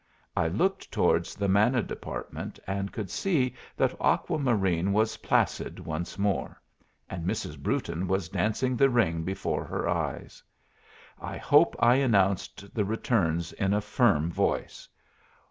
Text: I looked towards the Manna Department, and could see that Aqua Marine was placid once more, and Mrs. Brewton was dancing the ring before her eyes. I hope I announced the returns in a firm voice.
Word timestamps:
I 0.35 0.47
looked 0.47 0.91
towards 0.91 1.35
the 1.35 1.47
Manna 1.47 1.83
Department, 1.83 2.57
and 2.65 2.91
could 2.91 3.11
see 3.11 3.53
that 3.77 3.93
Aqua 3.99 4.39
Marine 4.39 4.93
was 4.93 5.17
placid 5.17 5.79
once 5.79 6.17
more, 6.17 6.59
and 7.07 7.23
Mrs. 7.23 7.55
Brewton 7.59 8.07
was 8.07 8.27
dancing 8.27 8.75
the 8.75 8.89
ring 8.89 9.21
before 9.21 9.63
her 9.63 9.87
eyes. 9.87 10.41
I 11.21 11.37
hope 11.37 11.75
I 11.77 11.97
announced 11.97 12.73
the 12.73 12.83
returns 12.83 13.53
in 13.53 13.75
a 13.75 13.79
firm 13.81 14.31
voice. 14.31 14.89